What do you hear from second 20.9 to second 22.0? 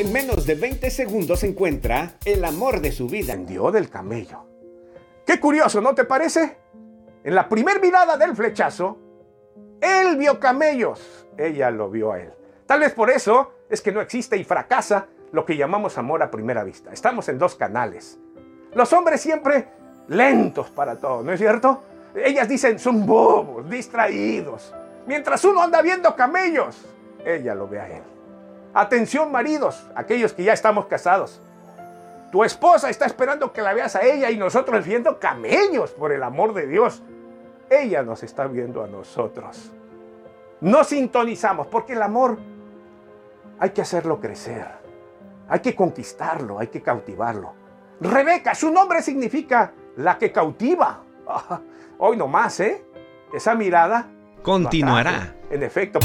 todo, ¿no es cierto?